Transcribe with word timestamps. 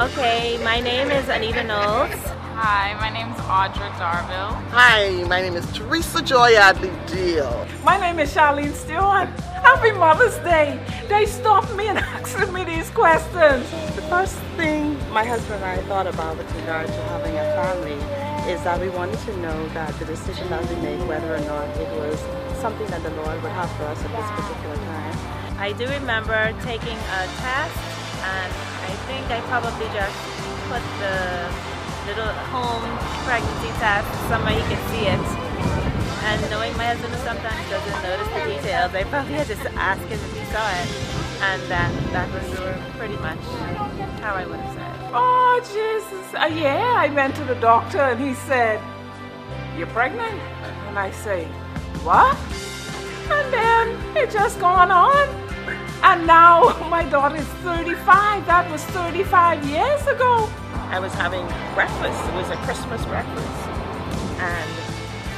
Okay, 0.00 0.58
my 0.64 0.80
name 0.80 1.10
is 1.10 1.28
Anita 1.28 1.62
Knowles. 1.62 2.08
Hi, 2.56 2.96
my 2.98 3.10
name 3.10 3.28
is 3.32 3.40
Audra 3.40 3.92
Darville. 4.00 4.56
Hi, 4.70 5.24
my 5.24 5.42
name 5.42 5.56
is 5.56 5.70
Teresa 5.74 6.22
Joy 6.22 6.52
Adley 6.52 6.90
Deal. 7.06 7.66
My 7.84 8.00
name 8.00 8.18
is 8.18 8.34
Charlene 8.34 8.72
Stewart. 8.72 9.28
Happy 9.60 9.92
Mother's 9.92 10.38
Day. 10.38 10.80
They 11.10 11.26
stopped 11.26 11.76
me 11.76 11.88
and 11.88 11.98
asked 12.16 12.50
me 12.50 12.64
these 12.64 12.88
questions. 12.88 13.68
The 13.94 14.00
first 14.08 14.36
thing 14.56 14.96
my 15.12 15.22
husband 15.22 15.62
and 15.62 15.78
I 15.78 15.84
thought 15.84 16.06
about 16.06 16.38
with 16.38 16.50
regard 16.56 16.86
to 16.86 17.02
having 17.12 17.36
a 17.36 17.44
family 17.60 18.00
is 18.50 18.64
that 18.64 18.80
we 18.80 18.88
wanted 18.88 19.18
to 19.28 19.36
know 19.36 19.68
that 19.74 19.92
the 19.98 20.06
decision 20.06 20.48
that 20.48 20.66
we 20.70 20.76
made, 20.76 21.06
whether 21.06 21.34
or 21.34 21.40
not 21.40 21.68
it 21.76 21.90
was 22.00 22.18
something 22.58 22.86
that 22.86 23.02
the 23.02 23.10
Lord 23.10 23.42
would 23.42 23.52
have 23.52 23.70
for 23.72 23.84
us 23.84 24.02
at 24.02 24.10
this 24.16 24.30
particular 24.30 24.76
time. 24.76 25.18
I 25.58 25.74
do 25.76 25.86
remember 25.88 26.56
taking 26.62 26.96
a 26.96 27.20
test, 27.44 27.76
and 28.24 28.52
I 28.52 28.69
think 29.10 29.26
I 29.26 29.40
probably 29.50 29.90
just 29.90 30.18
put 30.70 30.82
the 31.02 31.18
little 32.06 32.30
home 32.54 32.86
pregnancy 33.26 33.72
test 33.82 34.06
somewhere 34.30 34.54
you 34.54 34.66
can 34.70 34.82
see 34.90 35.04
it. 35.10 35.26
And 36.30 36.38
knowing 36.50 36.70
my 36.76 36.86
husband 36.94 37.14
sometimes 37.26 37.64
doesn't 37.70 38.02
notice 38.06 38.30
the 38.30 38.42
details, 38.54 38.94
I 38.94 39.02
probably 39.04 39.34
had 39.34 39.48
to 39.48 39.56
ask 39.74 40.00
him 40.06 40.20
if 40.26 40.32
he 40.38 40.44
saw 40.54 40.62
it. 40.78 40.88
And 41.42 41.60
then 41.62 41.90
that 42.12 42.28
was 42.30 42.46
pretty 42.98 43.16
much 43.16 43.42
how 44.22 44.34
I 44.34 44.46
would 44.46 44.60
have 44.60 44.74
said. 44.78 45.10
Oh, 45.12 45.58
Jesus. 45.74 46.34
Uh, 46.34 46.46
yeah, 46.46 46.94
I 46.96 47.08
went 47.08 47.34
to 47.36 47.44
the 47.44 47.56
doctor 47.56 47.98
and 47.98 48.20
he 48.20 48.34
said, 48.34 48.78
You're 49.76 49.88
pregnant? 49.88 50.38
And 50.86 50.98
I 50.98 51.10
say, 51.10 51.46
What? 52.06 52.36
And 53.32 53.52
then 53.52 54.16
it 54.16 54.30
just 54.30 54.60
gone 54.60 54.92
on. 54.92 55.49
And 56.02 56.26
now 56.26 56.72
my 56.88 57.04
daughter 57.04 57.36
is 57.36 57.48
35. 57.62 58.46
That 58.46 58.70
was 58.70 58.82
35 58.96 59.66
years 59.68 60.06
ago. 60.06 60.48
I 60.88 60.98
was 60.98 61.12
having 61.12 61.46
breakfast. 61.74 62.18
It 62.28 62.34
was 62.34 62.48
a 62.48 62.56
Christmas 62.64 63.04
breakfast. 63.04 63.60
And 64.40 64.70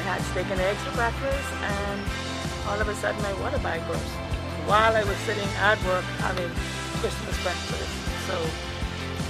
I 0.00 0.02
had 0.08 0.22
steak 0.32 0.48
and 0.50 0.60
eggs 0.60 0.80
for 0.82 0.96
breakfast, 0.96 1.48
and 1.60 2.00
all 2.68 2.80
of 2.80 2.88
a 2.88 2.94
sudden 2.96 3.20
my 3.22 3.32
water 3.44 3.58
bag 3.58 3.86
burst 3.86 4.10
while 4.64 4.96
I 4.96 5.04
was 5.04 5.16
sitting 5.28 5.48
at 5.60 5.78
work 5.84 6.04
having 6.24 6.50
Christmas 6.98 7.36
breakfast. 7.44 7.92
So 8.26 8.34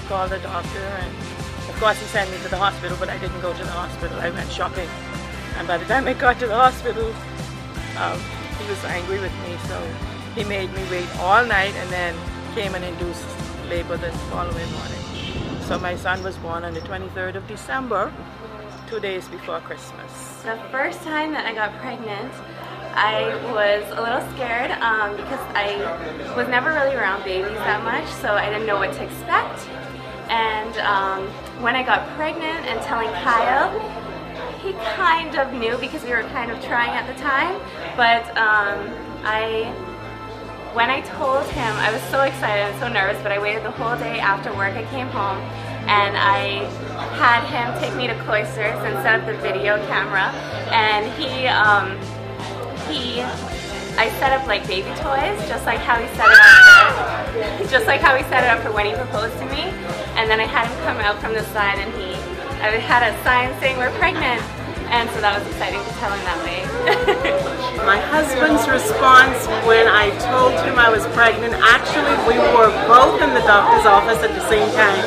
called 0.09 0.31
the 0.31 0.39
doctor, 0.39 0.87
and 1.03 1.13
of 1.69 1.77
course 1.81 1.99
he 1.99 2.07
sent 2.07 2.31
me 2.31 2.39
to 2.45 2.49
the 2.49 2.57
hospital, 2.57 2.97
but 3.01 3.09
I 3.09 3.19
didn't 3.19 3.41
go 3.43 3.53
to 3.53 3.65
the 3.65 3.77
hospital. 3.77 4.17
I 4.21 4.31
went 4.31 4.51
shopping. 4.51 4.89
And 5.59 5.67
by 5.67 5.77
the 5.77 5.85
time 5.87 6.07
I 6.07 6.15
got 6.15 6.39
to 6.39 6.47
the 6.47 6.55
hospital, 6.55 7.13
um, 7.99 8.19
he 8.63 8.65
was 8.71 8.83
angry 8.87 9.19
with 9.19 9.35
me, 9.43 9.59
so 9.67 9.77
he 10.37 10.45
made 10.45 10.71
me 10.75 10.83
wait 10.91 11.09
all 11.19 11.45
night 11.47 11.75
and 11.75 11.91
then 11.91 12.15
came 12.55 12.75
and 12.75 12.85
induced 12.85 13.25
labor 13.71 13.97
the 13.97 14.13
following 14.31 14.71
morning. 14.73 15.63
So 15.63 15.79
my 15.79 15.97
son 15.97 16.23
was 16.23 16.37
born 16.37 16.63
on 16.63 16.75
the 16.75 16.81
23rd 16.83 17.37
of 17.37 17.49
December, 17.49 18.13
two 18.87 19.01
days 19.01 19.27
before 19.29 19.61
Christmas. 19.61 20.43
The 20.43 20.61
first 20.71 21.01
time 21.03 21.33
that 21.33 21.47
I 21.47 21.55
got 21.55 21.73
pregnant, 21.79 22.33
I 22.95 23.35
was 23.51 23.83
a 23.97 24.03
little 24.03 24.21
scared 24.35 24.71
um, 24.83 25.17
because 25.17 25.41
I 25.57 26.35
was 26.37 26.47
never 26.49 26.71
really 26.71 26.95
around 26.95 27.25
babies 27.25 27.57
that 27.65 27.83
much, 27.83 28.07
so 28.21 28.35
I 28.35 28.51
didn't 28.51 28.67
know 28.67 28.77
what 28.77 28.93
to 28.93 29.05
expect. 29.05 29.67
And 30.29 30.77
um, 30.79 31.27
when 31.63 31.75
I 31.75 31.83
got 31.83 32.07
pregnant 32.11 32.67
and 32.67 32.81
telling 32.83 33.09
Kyle, 33.25 33.73
he 34.61 34.73
kind 34.95 35.35
of 35.37 35.55
knew 35.55 35.79
because 35.79 36.05
we 36.05 36.11
were 36.11 36.25
kind 36.25 36.51
of 36.51 36.63
trying 36.63 36.91
at 36.91 37.07
the 37.07 37.21
time, 37.23 37.59
but 37.97 38.29
um, 38.37 38.93
I 39.25 39.75
when 40.77 40.91
I 40.91 41.01
told 41.01 41.49
him, 41.57 41.73
I 41.81 41.91
was 41.91 42.03
so 42.13 42.21
excited 42.21 42.69
and 42.69 42.79
so 42.79 42.87
nervous, 42.87 43.17
but 43.23 43.33
I 43.33 43.39
waited 43.39 43.65
the 43.65 43.71
whole 43.71 43.97
day 43.97 44.21
after 44.21 44.53
work. 44.53 44.77
I 44.77 44.85
came 44.93 45.09
home 45.09 45.41
and 45.89 46.13
I 46.21 46.69
had 47.17 47.49
him 47.49 47.73
take 47.81 47.97
me 47.97 48.07
to 48.07 48.15
Cloisters 48.29 48.77
and 48.85 48.93
set 49.01 49.19
up 49.19 49.25
the 49.25 49.41
video 49.41 49.81
camera. 49.89 50.29
And 50.69 51.09
he, 51.17 51.49
um, 51.49 51.97
he, 52.93 53.25
I 53.97 54.13
set 54.21 54.37
up 54.37 54.47
like 54.47 54.69
baby 54.69 54.93
toys, 55.01 55.41
just 55.49 55.65
like 55.65 55.81
how 55.81 55.97
he 55.97 56.07
set 56.13 56.29
it 56.29 56.37
up, 56.45 57.65
for, 57.65 57.69
just 57.73 57.87
like 57.87 58.03
how 58.03 58.15
he 58.15 58.23
set 58.25 58.45
it 58.45 58.51
up 58.53 58.61
for 58.61 58.71
when 58.71 58.85
he 58.85 58.93
proposed 58.93 59.33
to 59.39 59.47
me. 59.47 59.73
And 60.21 60.29
then 60.29 60.41
I 60.41 60.45
had 60.45 60.69
him 60.69 60.77
come 60.85 60.99
out 60.99 61.19
from 61.23 61.33
the 61.33 61.45
side 61.57 61.79
and 61.81 61.89
he, 61.97 62.13
I 62.61 62.77
had 62.77 63.01
a 63.01 63.17
sign 63.25 63.49
saying 63.61 63.79
we're 63.79 63.97
pregnant. 63.97 64.45
And 64.93 65.11
so 65.11 65.21
that 65.21 65.35
was 65.35 65.43
exciting 65.51 65.83
to 65.83 65.93
tell 65.99 66.15
him 66.15 66.23
that 66.23 66.39
way. 66.47 66.63
My 67.87 67.99
husband's 67.99 68.69
response 68.71 69.47
when 69.67 69.89
I 69.89 70.16
pregnant, 71.17 71.55
actually 71.65 72.13
we 72.29 72.37
were 72.53 72.69
both 72.87 73.23
in 73.23 73.33
the 73.33 73.41
doctor's 73.41 73.87
office 73.87 74.21
at 74.21 74.37
the 74.37 74.47
same 74.53 74.69
time. 74.77 75.01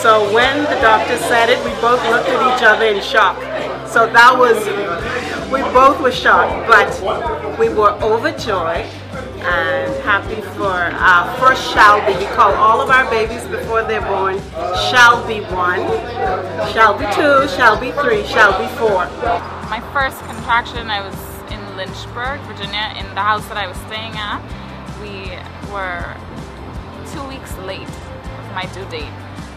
So 0.00 0.32
when 0.32 0.64
the 0.64 0.80
doctor 0.80 1.18
said 1.28 1.50
it, 1.50 1.62
we 1.62 1.70
both 1.82 2.00
looked 2.08 2.30
at 2.32 2.40
each 2.56 2.64
other 2.64 2.86
in 2.86 3.02
shock. 3.02 3.36
So 3.86 4.08
that 4.08 4.32
was, 4.32 4.56
we 5.52 5.60
both 5.76 6.00
were 6.00 6.10
shocked, 6.10 6.66
but 6.66 6.88
we 7.60 7.68
were 7.68 7.92
overjoyed 8.00 8.88
and 9.44 9.92
happy 10.04 10.40
for 10.56 10.72
our 10.72 11.36
first 11.36 11.70
Shelby. 11.70 12.16
We 12.16 12.24
call 12.32 12.54
all 12.54 12.80
of 12.80 12.88
our 12.88 13.04
babies 13.10 13.44
before 13.44 13.82
they're 13.84 14.00
born 14.00 14.40
shall 14.88 15.20
be 15.28 15.40
1, 15.52 16.72
shall 16.72 16.96
be 16.96 17.04
2, 17.12 17.46
shall 17.52 17.78
be 17.78 17.92
3, 17.92 18.24
shall 18.24 18.56
be 18.56 18.72
4. 18.80 19.04
My 19.68 19.84
first 19.92 20.16
contraction, 20.24 20.88
I 20.88 21.04
was 21.04 21.14
in 21.52 21.60
Lynchburg, 21.76 22.40
Virginia, 22.48 22.96
in 22.96 23.04
the 23.14 23.20
house 23.20 23.46
that 23.48 23.58
I 23.58 23.66
was 23.66 23.76
staying 23.84 24.16
at. 24.16 24.40
We 25.70 25.76
were 25.76 26.16
two 27.14 27.22
weeks 27.28 27.56
late 27.58 27.86
with 27.86 28.50
my 28.58 28.66
due 28.74 28.82
date. 28.90 29.14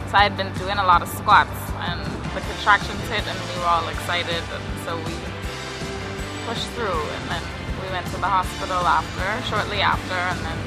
So 0.09 0.13
I 0.13 0.29
had 0.29 0.38
been 0.38 0.53
doing 0.62 0.78
a 0.78 0.85
lot 0.85 1.01
of 1.01 1.09
squats 1.09 1.57
and 1.90 2.06
the 2.38 2.41
contractions 2.53 3.01
hit 3.09 3.25
and 3.25 3.34
we 3.50 3.57
were 3.57 3.66
all 3.66 3.88
excited 3.90 4.44
and 4.53 4.66
so 4.85 4.94
we 4.97 5.13
pushed 6.46 6.69
through 6.78 7.02
and 7.18 7.23
then 7.34 7.41
we 7.81 7.90
went 7.90 8.06
to 8.13 8.18
the 8.22 8.29
hospital 8.29 8.85
after, 8.85 9.25
shortly 9.50 9.81
after, 9.81 10.13
and 10.13 10.38
then 10.46 10.59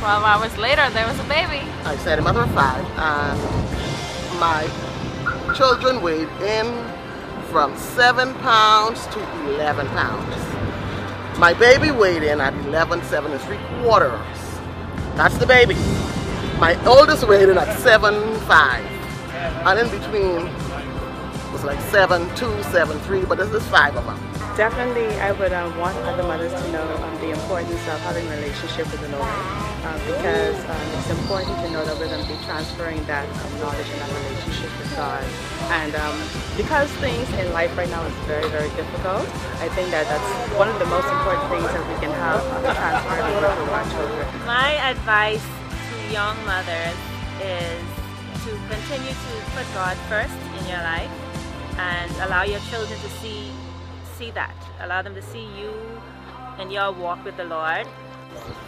12 0.00 0.24
hours 0.24 0.56
later, 0.56 0.88
there 0.96 1.06
was 1.06 1.20
a 1.20 1.28
baby. 1.28 1.60
I 1.84 1.96
said 1.96 2.18
a 2.18 2.22
mother 2.22 2.40
of 2.40 2.50
five, 2.52 2.84
and 2.96 3.38
my 4.40 4.64
children 5.54 6.00
weighed 6.00 6.32
in 6.40 6.66
from 7.52 7.76
7 7.76 8.32
pounds 8.40 9.06
to 9.08 9.20
11 9.52 9.86
pounds. 9.88 10.51
My 11.38 11.54
baby 11.54 11.90
weighed 11.90 12.22
in 12.22 12.40
at 12.40 12.54
11, 12.66 13.02
7 13.04 13.32
and 13.32 13.40
3 13.40 13.58
quarters. 13.82 14.20
That's 15.16 15.36
the 15.38 15.46
baby. 15.46 15.74
My 16.58 16.78
oldest 16.86 17.26
weighed 17.26 17.48
in 17.48 17.58
at 17.58 17.78
7, 17.80 18.38
5. 18.40 18.84
And 19.66 19.78
in 19.78 19.88
between 19.90 20.48
was 21.62 21.76
like 21.76 21.90
7, 21.90 22.26
2, 22.34 22.62
7, 22.64 22.98
3, 23.00 23.24
but 23.24 23.38
this 23.38 23.50
is 23.52 23.66
five 23.68 23.94
of 23.96 24.04
them. 24.06 24.18
Definitely, 24.56 25.06
I 25.20 25.32
would 25.32 25.52
um, 25.52 25.76
want 25.78 25.96
other 26.04 26.22
mothers 26.22 26.52
to 26.52 26.72
know 26.72 26.82
um, 26.82 27.14
the 27.20 27.30
importance 27.30 27.80
of 27.88 27.98
having 28.02 28.26
a 28.26 28.30
relationship 28.36 28.90
with 28.90 29.00
the 29.00 29.08
Lord 29.16 29.30
um, 29.86 29.98
because 30.06 30.58
um, 30.66 30.86
it's 30.98 31.10
important 31.10 31.56
to 31.62 31.70
know 31.70 31.84
that 31.84 31.96
we're 31.98 32.10
going 32.10 32.22
to 32.22 32.28
be 32.28 32.38
transferring 32.44 33.02
that 33.06 33.24
um, 33.24 33.52
knowledge 33.60 33.86
and 33.88 34.00
that 34.00 34.10
relationship 34.10 34.70
with 34.78 34.90
God. 34.96 35.24
And 35.70 35.94
um, 35.94 36.18
because 36.56 36.90
things 36.98 37.28
in 37.38 37.52
life 37.52 37.72
right 37.78 37.88
now 37.88 38.04
is 38.04 38.14
very, 38.26 38.48
very 38.50 38.68
difficult, 38.76 39.24
I 39.62 39.70
think 39.72 39.90
that 39.90 40.04
that's 40.10 40.30
one 40.58 40.68
of 40.68 40.78
the 40.78 40.86
most 40.86 41.06
important 41.06 41.46
things 41.48 41.68
that 41.72 41.84
we 41.86 41.96
can 42.02 42.12
have 42.12 42.42
transferring 42.74 43.38
over 43.38 43.54
to 43.54 43.72
our 43.72 43.86
children. 43.88 44.26
My 44.44 44.74
advice 44.90 45.44
to 45.46 45.96
young 46.12 46.36
mothers 46.44 46.98
is 47.40 47.82
to 48.44 48.50
continue 48.68 49.14
to 49.14 49.32
put 49.54 49.66
God 49.72 49.96
first 50.10 50.34
in 50.58 50.66
your 50.68 50.82
life 50.82 51.10
and 51.78 52.10
allow 52.26 52.42
your 52.44 52.60
children 52.70 52.98
to 53.00 53.08
see 53.20 53.50
see 54.16 54.30
that. 54.32 54.54
Allow 54.80 55.02
them 55.02 55.14
to 55.14 55.22
see 55.22 55.46
you 55.58 55.72
and 56.58 56.72
your 56.72 56.92
walk 56.92 57.24
with 57.24 57.36
the 57.36 57.44
Lord. 57.44 57.86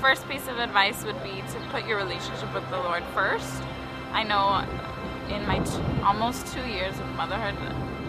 First 0.00 0.28
piece 0.28 0.46
of 0.48 0.58
advice 0.58 1.04
would 1.04 1.22
be 1.22 1.42
to 1.52 1.58
put 1.70 1.86
your 1.86 1.98
relationship 1.98 2.52
with 2.54 2.68
the 2.70 2.78
Lord 2.78 3.02
first. 3.14 3.62
I 4.12 4.22
know 4.22 4.64
in 5.34 5.46
my 5.46 5.58
t- 5.58 6.02
almost 6.02 6.52
two 6.52 6.66
years 6.66 6.98
of 6.98 7.06
motherhood, 7.14 7.56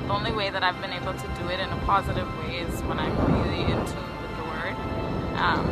the 0.08 0.14
only 0.14 0.32
way 0.32 0.50
that 0.50 0.64
I've 0.64 0.80
been 0.82 0.94
able 0.94 1.14
to 1.14 1.28
do 1.40 1.50
it 1.50 1.60
in 1.60 1.70
a 1.70 1.78
positive 1.86 2.28
way 2.40 2.60
is 2.60 2.82
when 2.84 3.00
I'm 3.00 3.16
really 3.34 3.64
in 3.64 3.80
tune 3.86 4.10
with 4.22 4.34
the 4.38 4.44
Word. 4.44 4.76
Um, 5.36 5.66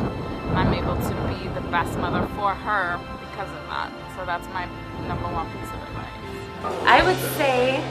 and 0.49 0.57
I'm 0.57 0.73
able 0.73 0.95
to 0.95 1.13
be 1.27 1.47
the 1.49 1.65
best 1.69 1.97
mother 1.99 2.27
for 2.35 2.53
her 2.53 2.99
because 3.29 3.49
of 3.49 3.63
that. 3.67 3.91
So 4.15 4.25
that's 4.25 4.47
my 4.49 4.65
number 5.07 5.25
one 5.25 5.49
piece 5.51 5.69
of 5.69 5.81
advice. 5.89 6.83
I 6.85 7.03
would 7.03 7.19
say 7.37 7.81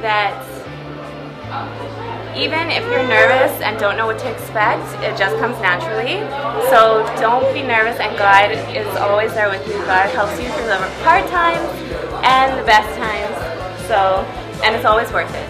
that 0.00 0.55
even 2.36 2.70
if 2.70 2.82
you're 2.90 3.06
nervous 3.08 3.60
and 3.62 3.78
don't 3.78 3.96
know 3.96 4.06
what 4.06 4.18
to 4.18 4.30
expect, 4.30 4.84
it 5.02 5.16
just 5.16 5.36
comes 5.38 5.58
naturally. 5.60 6.20
So 6.68 7.02
don't 7.18 7.52
be 7.54 7.62
nervous 7.62 7.98
and 7.98 8.16
God 8.18 8.50
is 8.52 8.86
always 8.96 9.32
there 9.32 9.48
with 9.48 9.66
you. 9.66 9.74
God 9.86 10.10
helps 10.10 10.38
you 10.40 10.48
through 10.50 10.66
the 10.66 10.78
hard 11.02 11.26
times 11.30 11.66
and 12.22 12.58
the 12.58 12.64
best 12.64 12.92
times. 12.98 13.86
So, 13.88 14.22
and 14.62 14.76
it's 14.76 14.84
always 14.84 15.10
worth 15.12 15.34
it. 15.34 15.48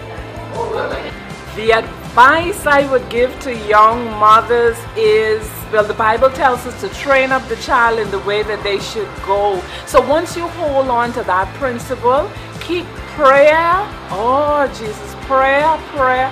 The 1.57 1.71
advice 1.71 2.65
I 2.65 2.89
would 2.89 3.09
give 3.09 3.37
to 3.41 3.53
young 3.67 4.05
mothers 4.11 4.77
is 4.95 5.45
well, 5.71 5.83
the 5.83 5.93
Bible 5.93 6.29
tells 6.29 6.65
us 6.65 6.79
to 6.79 6.87
train 6.89 7.33
up 7.33 7.45
the 7.49 7.57
child 7.57 7.99
in 7.99 8.09
the 8.09 8.19
way 8.19 8.41
that 8.43 8.63
they 8.63 8.79
should 8.79 9.09
go. 9.25 9.61
So 9.85 9.99
once 9.99 10.37
you 10.37 10.47
hold 10.47 10.87
on 10.87 11.11
to 11.13 11.23
that 11.23 11.53
principle, 11.55 12.31
keep 12.61 12.85
prayer. 13.17 13.81
Oh, 14.11 14.67
Jesus, 14.77 15.15
prayer, 15.25 15.75
prayer. 15.97 16.31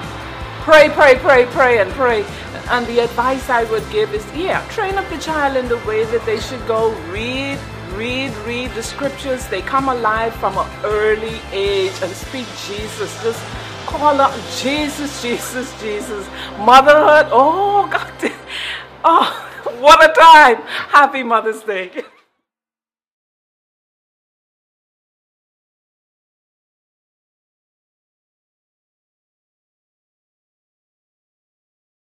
Pray, 0.61 0.87
pray, 0.89 1.15
pray, 1.17 1.47
pray, 1.47 1.79
and 1.79 1.91
pray. 1.93 2.23
And 2.69 2.85
the 2.85 2.99
advice 2.99 3.49
I 3.49 3.63
would 3.71 3.83
give 3.89 4.13
is 4.13 4.23
yeah, 4.35 4.63
train 4.69 4.93
up 4.93 5.09
the 5.09 5.17
child 5.17 5.57
in 5.57 5.67
the 5.67 5.77
way 5.77 6.05
that 6.05 6.23
they 6.27 6.39
should 6.39 6.63
go. 6.67 6.93
Read, 7.09 7.57
read, 7.95 8.31
read 8.45 8.69
the 8.75 8.83
scriptures. 8.83 9.47
They 9.47 9.63
come 9.63 9.89
alive 9.89 10.35
from 10.35 10.59
an 10.59 10.69
early 10.83 11.41
age 11.51 11.93
and 12.03 12.11
speak 12.11 12.45
Jesus. 12.67 13.11
Just 13.23 13.43
call 13.87 14.21
out 14.21 14.37
Jesus, 14.61 15.23
Jesus, 15.23 15.73
Jesus. 15.81 16.27
Motherhood, 16.59 17.29
oh 17.31 17.89
God. 17.91 18.31
Oh, 19.07 19.29
what 19.79 20.03
a 20.03 20.11
time. 20.13 20.63
Happy 20.65 21.21
Mother's 21.21 21.61
Day. 21.61 21.91